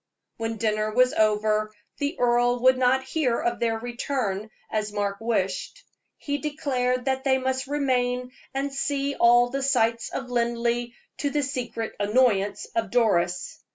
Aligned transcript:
When 0.37 0.57
dinner 0.57 0.91
was 0.91 1.13
over, 1.13 1.71
the 1.99 2.15
earl 2.19 2.63
would 2.63 2.75
not 2.75 3.03
hear 3.03 3.39
of 3.39 3.59
their 3.59 3.77
return, 3.77 4.49
as 4.71 4.91
Mark 4.91 5.17
wished. 5.21 5.83
He 6.17 6.39
declared 6.39 7.05
that 7.05 7.23
they 7.23 7.37
must 7.37 7.67
remain 7.67 8.31
and 8.51 8.73
see 8.73 9.13
all 9.13 9.51
the 9.51 9.61
sights 9.61 10.09
of 10.09 10.31
Linleigh, 10.31 10.87
to 11.19 11.29
the 11.29 11.43
secret 11.43 11.93
annoyance 11.99 12.65
of 12.75 12.89
Doris. 12.89 13.59